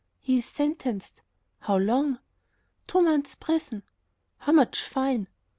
"He 0.19 0.39
is 0.39 0.47
sentenced." 0.47 1.21
"How 1.59 1.77
long?" 1.77 2.17
"Two 2.87 3.01
months' 3.03 3.35
prison." 3.35 3.83
"How 4.39 4.51
much 4.51 4.81
fine?" 4.83 5.27